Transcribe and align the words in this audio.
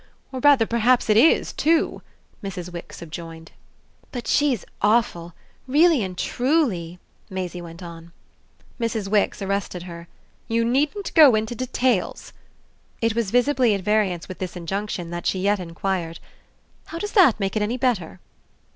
Or 0.31 0.39
rather 0.39 0.65
perhaps 0.65 1.11
it 1.11 1.15
IS 1.17 1.53
too!" 1.53 2.01
Mrs. 2.43 2.73
Wix 2.73 2.97
subjoined. 2.97 3.51
"But 4.11 4.25
she's 4.25 4.65
awful 4.81 5.35
really 5.67 6.01
and 6.01 6.17
truly," 6.17 6.97
Maisie 7.29 7.61
went 7.61 7.83
on. 7.83 8.11
Mrs. 8.79 9.07
Wix 9.07 9.43
arrested 9.43 9.83
her. 9.83 10.07
"You 10.47 10.65
needn't 10.65 11.13
go 11.13 11.35
into 11.35 11.53
details!" 11.53 12.33
It 12.99 13.13
was 13.13 13.29
visibly 13.29 13.75
at 13.75 13.81
variance 13.81 14.27
with 14.27 14.39
this 14.39 14.55
injunction 14.55 15.11
that 15.11 15.27
she 15.27 15.37
yet 15.37 15.59
enquired: 15.59 16.17
"How 16.85 16.97
does 16.97 17.11
that 17.11 17.39
make 17.39 17.55
it 17.55 17.61
any 17.61 17.77
better?" 17.77 18.19